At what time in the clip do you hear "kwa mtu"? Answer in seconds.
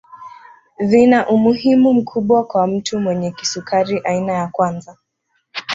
2.43-2.99